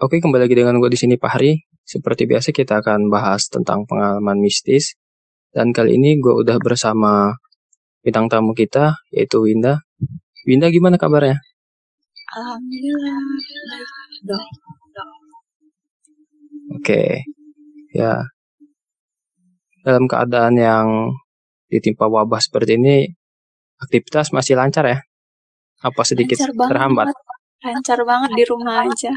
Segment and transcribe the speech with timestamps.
[0.00, 1.60] Oke, kembali lagi dengan gue di sini Pak Hari.
[1.84, 4.96] Seperti biasa kita akan bahas tentang pengalaman mistis.
[5.52, 7.36] Dan kali ini gue udah bersama
[8.00, 9.84] bintang tamu kita, yaitu Winda.
[10.48, 11.36] Winda gimana kabarnya?
[12.32, 14.40] Alhamdulillah, baik
[16.80, 17.04] Oke,
[17.92, 18.24] ya.
[19.84, 21.12] Dalam keadaan yang
[21.68, 23.04] ditimpa wabah seperti ini,
[23.76, 25.04] aktivitas masih lancar ya?
[25.84, 26.70] Apa sedikit Lancar banget.
[26.72, 27.06] terhambat?
[27.68, 29.12] Lancar banget di rumah aja.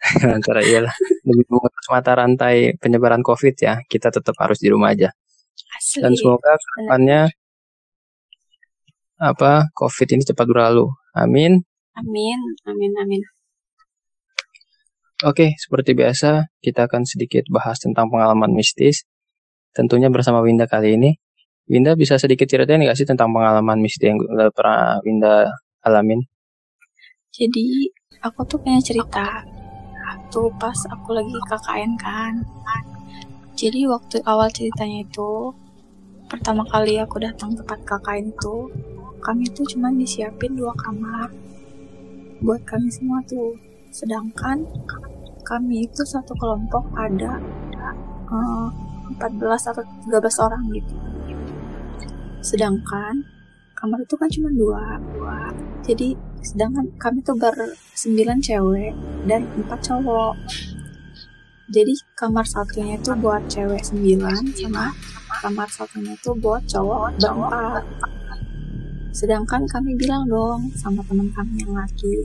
[0.36, 5.12] Antara iyalah demi memutus mata rantai penyebaran COVID ya, kita tetap harus di rumah aja.
[5.76, 6.00] Asli.
[6.00, 7.20] Dan semoga ke depannya
[9.20, 10.88] apa COVID ini cepat berlalu.
[11.12, 11.60] Amin.
[12.00, 13.22] Amin, amin, amin.
[15.20, 19.04] Oke, seperti biasa kita akan sedikit bahas tentang pengalaman mistis.
[19.76, 21.12] Tentunya bersama Winda kali ini.
[21.68, 24.18] Winda bisa sedikit ceritain nggak sih tentang pengalaman mistis yang
[24.56, 25.52] pernah Winda
[25.84, 26.24] alamin?
[27.36, 27.92] Jadi
[28.24, 29.44] aku tuh punya cerita.
[30.30, 32.38] Waktu pas aku lagi KKN kan.
[33.58, 35.50] Jadi waktu awal ceritanya itu
[36.30, 38.70] pertama kali aku datang tempat KKN itu
[39.26, 41.34] kami tuh cuma disiapin dua kamar
[42.46, 43.58] buat kami semua tuh
[43.90, 44.62] sedangkan
[45.42, 47.42] kami itu satu kelompok ada
[48.30, 48.68] eh,
[49.18, 49.34] 14
[49.74, 50.94] atau 13 orang gitu
[52.38, 53.26] sedangkan
[53.80, 54.84] kamar itu kan cuma dua
[55.80, 56.12] jadi
[56.44, 58.92] sedangkan kami tuh bersembilan cewek
[59.28, 60.34] dan empat cowok.
[61.70, 64.90] Jadi kamar satunya itu buat cewek sembilan sama
[65.40, 67.82] kamar satunya itu buat cowok berempat.
[69.10, 72.22] Sedangkan kami bilang dong sama teman kami yang laki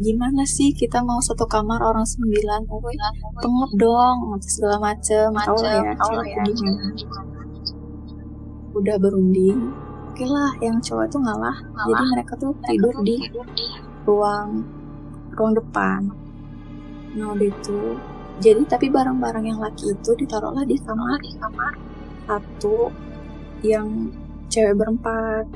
[0.00, 2.66] gimana sih kita mau satu kamar orang sembilan?
[2.72, 2.80] Oh
[3.38, 5.30] pengep dong segala macem.
[5.30, 6.90] Tau lah ya cewek itu gimana?
[8.74, 9.89] Udah berunding
[10.20, 11.56] oke lah yang cowok itu ngalah.
[11.88, 13.16] Jadi mereka tuh tidur di
[14.04, 14.68] ruang
[15.32, 16.12] ruang depan.
[17.16, 17.96] Nah udah itu.
[18.44, 21.16] Jadi tapi barang-barang yang laki itu ditaruhlah di kamar.
[22.28, 22.92] Satu
[23.64, 24.12] yang
[24.52, 25.48] cewek berempat.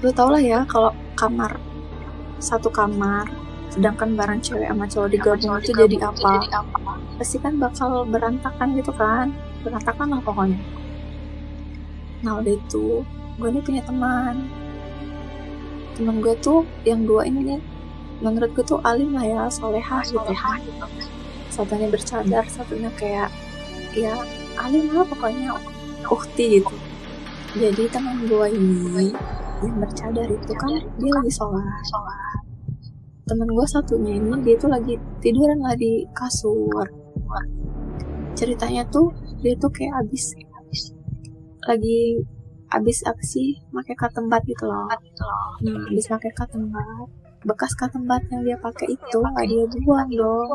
[0.00, 1.60] Lu tau lah ya kalau kamar
[2.40, 3.28] satu kamar
[3.68, 6.40] sedangkan barang cewek sama cowok digabung itu jadi apa?
[7.20, 9.36] Pasti kan bakal berantakan gitu kan?
[9.60, 10.85] Berantakan lah pokoknya
[12.24, 13.04] nah udah itu
[13.36, 14.48] gue nih punya teman.
[15.96, 17.60] Teman gue tuh yang dua ini nih
[18.24, 20.86] menurut gue tuh alim lah ya solehah gitu.
[21.52, 23.28] Satunya bercadar satunya kayak
[23.92, 24.16] ya
[24.60, 25.56] alim lah pokoknya
[26.08, 26.76] ukti gitu.
[27.56, 29.12] Jadi teman gue ini
[29.64, 31.84] yang bercadar itu kan dia lagi sholat.
[33.26, 36.88] Temen gue satunya ini dia tuh lagi tiduran lah di kasur.
[38.36, 40.36] Ceritanya tuh dia tuh kayak abis
[41.68, 42.22] lagi
[42.66, 44.86] abis apa sih pakai katembat gitu loh.
[44.88, 47.10] Nah abis pakai katembat
[47.46, 50.48] bekas katembat yang dia pakai itu nggak dia buang dong.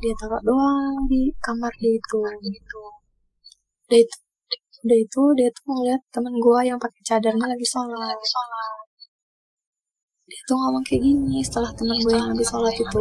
[0.00, 2.22] dia taruh doang di kamar dia itu.
[2.24, 4.16] Udah itu.
[4.82, 8.18] Udah itu dia tuh ngeliat temen gue yang pakai cadarnya lagi sholat.
[10.26, 13.00] Dia tuh ngomong kayak gini setelah temen gue yang habis sholat itu.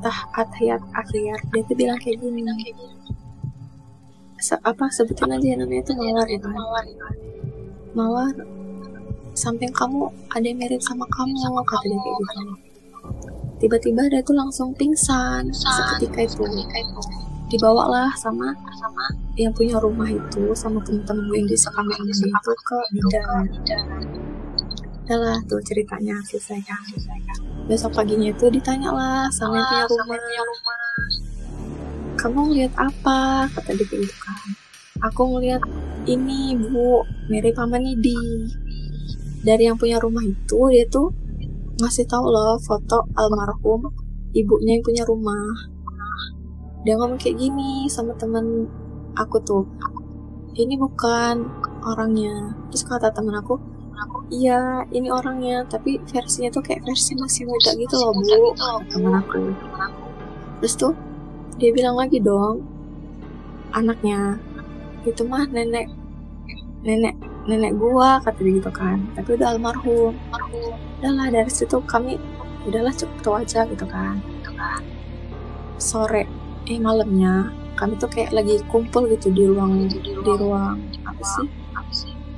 [0.00, 2.42] tah atayat akhir dia tuh bilang kayak gini
[4.38, 7.14] Se apa sebutin aja yang namanya itu mawar ya kan?
[7.94, 8.34] Mawar.
[9.34, 12.42] Samping kamu ada yang mirip sama kamu kata dia kayak gitu.
[13.58, 16.42] tiba-tiba dia tuh langsung pingsan seketika itu.
[17.48, 19.04] dibawa lah sama sama
[19.34, 23.44] yang punya rumah itu sama temen-temen gue yang di sekamar itu ke bidan
[25.08, 26.84] Udah lah tuh ceritanya selesai kan
[27.64, 30.16] besok paginya itu ditanya lah sama yang punya rumah
[32.18, 33.46] kamu ngeliat apa?
[33.54, 34.50] kata dia gitu kan.
[35.06, 35.62] Aku ngeliat
[36.10, 38.18] ini bu mirip sama Nidi.
[39.46, 41.14] Dari yang punya rumah itu dia tuh
[41.78, 43.86] ngasih tahu loh foto almarhum
[44.34, 45.46] ibunya yang punya rumah.
[46.82, 48.66] Dia ngomong kayak gini sama temen
[49.14, 49.64] aku tuh.
[50.58, 51.46] Ini bukan
[51.86, 52.58] orangnya.
[52.74, 53.78] Terus kata temen aku
[54.28, 58.22] iya ini orangnya tapi versinya tuh kayak versi masih muda gitu loh bu
[58.90, 59.40] temen aku.
[60.58, 60.92] Terus tuh
[61.58, 62.62] dia bilang lagi dong
[63.74, 64.38] anaknya
[65.02, 65.90] itu mah nenek
[66.86, 67.18] nenek
[67.48, 69.02] nenek gua kata dia gitu kan.
[69.16, 70.14] Tapi udah almarhum.
[71.00, 72.20] Udahlah dari situ kami
[72.68, 74.22] udahlah cukup tahu aja gitu kan.
[75.82, 76.28] Sore
[76.68, 81.46] eh malamnya kami tuh kayak lagi kumpul gitu di ruang di ruang apa sih?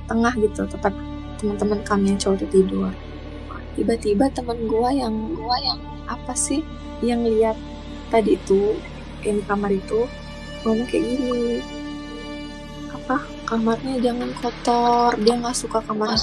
[0.09, 0.97] Tengah gitu tempat
[1.37, 2.93] teman-teman kami yang cowok tidur.
[3.77, 6.65] Tiba-tiba teman gua yang gua yang apa sih
[7.05, 7.57] yang lihat
[8.13, 8.77] tadi itu
[9.25, 10.09] yang di kamar itu
[10.65, 11.61] ngomong kayak gini.
[12.93, 13.17] Apa?
[13.49, 15.11] Kamarnya jangan kotor.
[15.21, 16.17] Dia nggak suka kamarnya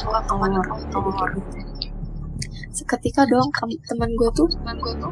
[0.65, 1.29] kotor.
[1.51, 2.85] jadi kayak gitu.
[2.87, 4.47] Ketika dong tem- teman gue tuh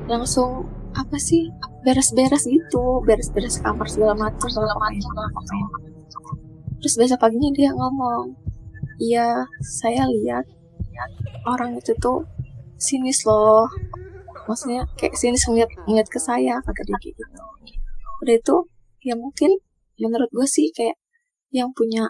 [0.07, 1.49] langsung apa sih
[1.83, 3.01] beres-beres gitu.
[3.03, 4.47] Beres-beres kamar segala macam.
[4.47, 5.67] Segala macam.
[6.79, 8.37] Terus besok paginya dia ngomong
[9.01, 10.45] iya saya lihat
[11.49, 12.23] orang itu tuh
[12.77, 13.67] sinis loh.
[14.45, 17.25] Maksudnya kayak sinis ngeliat ngeliat ke saya kata dia gitu
[18.25, 18.57] udah itu
[19.06, 19.62] ya mungkin
[20.01, 20.98] menurut gue sih kayak
[21.54, 22.10] yang punya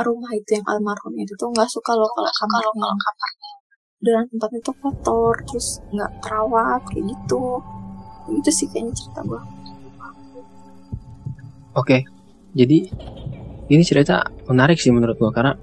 [0.00, 2.90] rumah itu yang almarhum itu tuh nggak suka loh kalau kamarnya.
[4.00, 7.60] dan tempatnya tuh kotor terus nggak terawat kayak gitu.
[8.30, 9.42] Itu sih kayaknya cerita gue
[11.78, 12.02] Oke,
[12.50, 12.90] jadi
[13.70, 15.54] ini cerita menarik sih menurut gua karena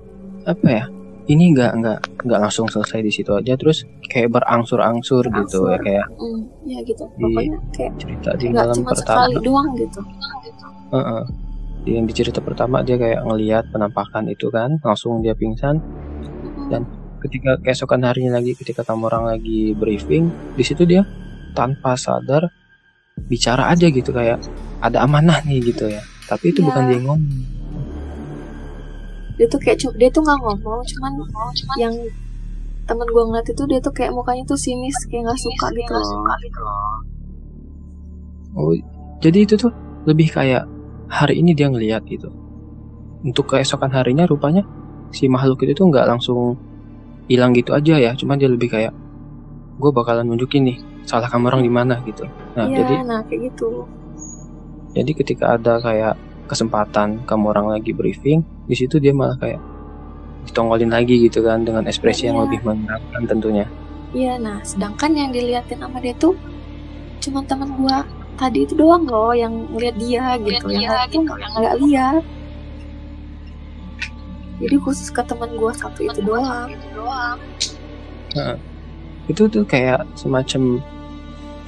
[0.47, 0.85] apa ya?
[1.27, 6.05] Ini nggak nggak nggak langsung selesai di situ aja, terus kayak berangsur-angsur gitu ya kayak
[6.09, 9.27] hmm, ya gitu Di- pokoknya kayak cerita di malam cuma pertama.
[9.27, 9.99] sekali doang gitu
[10.87, 11.23] Heeh.
[11.85, 15.79] Yang di cerita pertama dia kayak ngelihat penampakan itu kan, langsung dia pingsan.
[15.79, 16.67] Mm-mm.
[16.67, 16.83] Dan
[17.17, 21.01] Ketika keesokan harinya lagi, ketika kamu orang lagi briefing, di situ dia
[21.51, 22.45] tanpa sadar
[23.25, 24.37] bicara aja gitu kayak
[24.77, 25.97] ada amanah nih gitu ya.
[26.23, 26.67] Tapi itu Iya.
[26.69, 27.21] bukan dia ngomong.
[29.37, 31.11] Dia tuh kayak dia tuh nggak ngomong cuman
[31.77, 31.93] yang
[32.87, 36.99] temen gue ngeliat itu dia tuh kayak mukanya tuh sinis kayak nggak suka gitu loh
[38.57, 38.73] Oh,
[39.21, 39.69] jadi itu tuh
[40.09, 40.65] lebih kayak
[41.13, 42.33] hari ini dia ngelihat gitu.
[43.21, 44.65] Untuk keesokan harinya rupanya
[45.13, 46.57] si makhluk itu tuh nggak langsung
[47.29, 48.97] hilang gitu aja ya, cuma dia lebih kayak
[49.77, 52.25] gue bakalan nunjukin nih salah kamu orang di mana gitu.
[52.57, 53.85] Nah, Iya, jadi nah kayak gitu
[54.97, 56.17] jadi ketika ada kayak
[56.49, 59.59] kesempatan kamu orang lagi briefing, di situ dia malah kayak
[60.47, 62.43] ditongolin lagi gitu kan dengan ekspresi yang Iya.
[62.47, 63.65] lebih menyenangkan tentunya.
[64.15, 66.35] Iya, nah sedangkan yang diliatin sama dia tuh
[67.19, 68.07] cuma temen gua
[68.39, 72.23] tadi itu doang loh yang ngeliat dia gitu, yang lain tuh nggak nggak lihat.
[74.57, 76.69] Jadi khusus ke temen gua satu itu doang.
[79.27, 80.79] itu tuh kayak semacam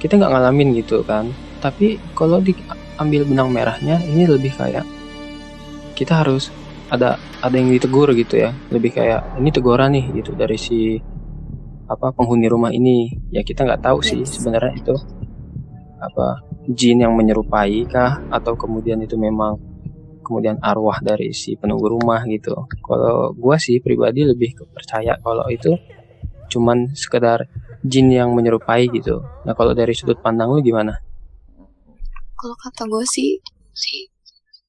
[0.00, 1.28] kita nggak ngalamin gitu kan
[1.60, 4.86] tapi kalau diambil benang merahnya ini lebih kayak
[5.92, 6.48] kita harus
[6.90, 10.98] ada ada yang ditegur gitu ya lebih kayak ini teguran nih gitu dari si
[11.90, 14.94] apa penghuni rumah ini ya kita nggak tahu sih sebenarnya itu
[16.00, 19.58] apa jin yang menyerupai kah atau kemudian itu memang
[20.22, 22.54] kemudian arwah dari si penunggu rumah gitu
[22.86, 25.74] kalau gua sih pribadi lebih percaya kalau itu
[26.50, 27.46] cuman sekedar
[27.86, 29.22] jin yang menyerupai gitu.
[29.46, 30.98] Nah kalau dari sudut pandang lu gimana?
[32.36, 33.38] Kalau kata gue sih,
[33.72, 34.10] sih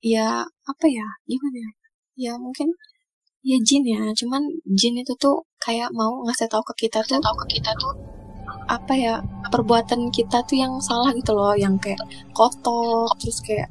[0.04, 1.72] ya apa ya gimana ya?
[2.20, 2.76] Ya mungkin
[3.42, 4.44] ya jin ya, cuman
[4.78, 7.94] jin itu tuh kayak mau ngasih tahu ke kita tuh, tahu ke kita tuh
[8.70, 9.16] apa ya
[9.50, 12.00] perbuatan kita tuh yang salah gitu loh, yang kayak
[12.36, 13.68] kotor, terus kayak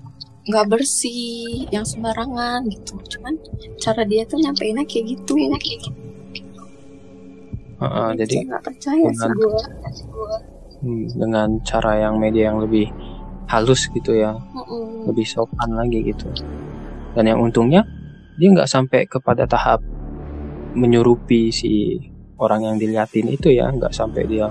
[0.49, 2.97] nggak bersih, yang sembarangan gitu.
[3.17, 3.35] Cuman
[3.79, 5.35] cara dia tuh nyampeinnya kayak gitu.
[7.81, 9.63] Heeh, jadi Saya nggak percaya sih dengan- gue.
[10.81, 12.89] hmm, dengan cara yang media yang lebih
[13.49, 15.09] halus gitu ya, Mm-mm.
[15.13, 16.29] lebih sopan lagi gitu.
[17.15, 17.85] Dan yang untungnya
[18.41, 19.85] dia nggak sampai kepada tahap
[20.73, 22.01] menyerupi si
[22.41, 24.49] orang yang diliatin itu ya, nggak sampai dia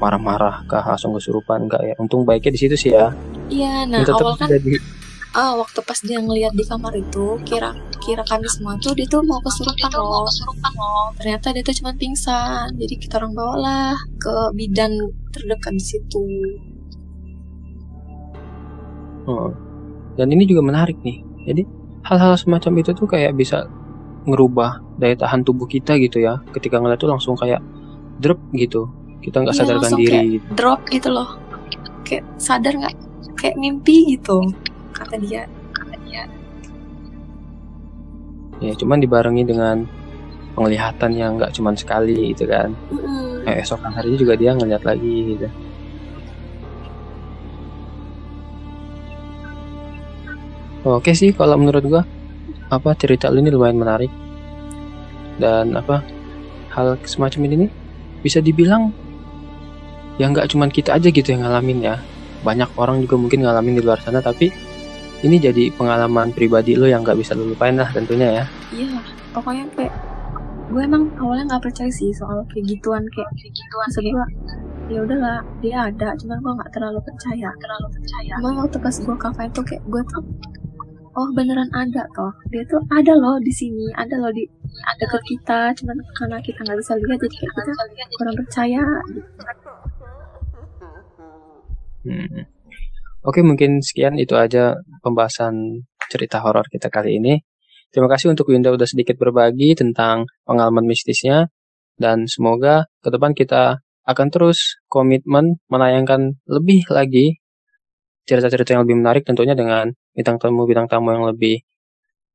[0.00, 1.94] marah-marah kah langsung kesurupan nggak ya.
[2.00, 3.12] Untung baiknya di situ sih ya.
[3.52, 4.80] Iya, nah tetap awal kan jadi
[5.36, 9.20] ah waktu pas dia ngeliat di kamar itu kira kira kami semua tuh dia tuh
[9.20, 10.24] mau kesurupan loh
[11.20, 14.96] ternyata dia tuh cuma pingsan jadi kita orang bawalah ke bidan
[15.28, 16.24] terdekat di situ
[19.28, 19.50] Heeh.
[20.16, 21.20] Dan ini juga menarik nih.
[21.44, 21.62] Jadi
[22.08, 23.68] hal-hal semacam itu tuh kayak bisa
[24.24, 26.40] ngerubah daya tahan tubuh kita gitu ya.
[26.50, 27.60] Ketika ngeliat tuh langsung kayak
[28.18, 28.88] drop gitu.
[29.20, 30.20] Kita nggak Iya, sadarkan langsung diri.
[30.34, 30.46] gitu.
[30.54, 31.28] drop gitu loh
[32.02, 32.94] kayak sadar nggak
[33.36, 34.40] kayak mimpi gitu
[34.96, 35.44] kata dia
[38.58, 39.86] Ya, cuman dibarengi dengan
[40.58, 42.74] penglihatan yang nggak cuman sekali gitu kan.
[42.90, 43.46] Mm-mm.
[43.46, 45.46] Kayak esokan harinya juga dia ngeliat lagi gitu.
[50.86, 52.02] Oke sih kalau menurut gua
[52.68, 54.12] apa cerita lu ini lumayan menarik.
[55.38, 56.02] Dan apa
[56.74, 57.70] hal semacam ini nih
[58.22, 58.90] bisa dibilang
[60.18, 61.96] ya nggak cuman kita aja gitu yang ngalamin ya.
[62.46, 64.50] Banyak orang juga mungkin ngalamin di luar sana tapi
[65.26, 68.44] ini jadi pengalaman pribadi lo yang nggak bisa lo lupain lah tentunya ya.
[68.70, 69.02] Iya
[69.34, 69.94] pokoknya kayak
[70.68, 74.26] gue emang awalnya nggak percaya sih soal kayak gituan kayak kayak gituan maksud gue
[74.88, 77.48] ya udahlah dia ada cuman gue nggak terlalu percaya.
[77.58, 78.32] Terlalu percaya.
[78.38, 80.22] Emang waktu pas gue kafe tuh kayak gue tuh
[81.18, 84.46] oh beneran ada toh dia tuh ada loh di sini ada loh di
[85.02, 87.72] deket kita cuman karena kita nggak bisa lihat jadi kayak kita
[88.14, 89.30] kurang percaya gitu.
[92.08, 92.46] Hmm.
[93.26, 97.42] Oke, mungkin sekian itu aja pembahasan cerita horor kita kali ini.
[97.92, 101.50] Terima kasih untuk Winda udah sedikit berbagi tentang pengalaman mistisnya
[101.98, 107.42] dan semoga ke depan kita akan terus komitmen menayangkan lebih lagi
[108.28, 111.62] cerita-cerita yang lebih menarik tentunya dengan bintang tamu bintang tamu yang lebih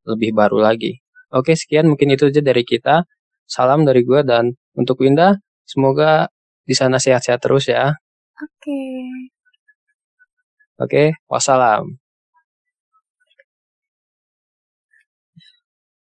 [0.08, 1.00] lebih baru lagi.
[1.36, 3.04] Oke, sekian mungkin itu aja dari kita.
[3.50, 5.36] Salam dari gue dan untuk Winda,
[5.68, 6.32] semoga
[6.64, 7.92] di sana sehat-sehat terus ya.
[8.40, 8.80] Oke.
[10.80, 12.03] Oke, wassalam.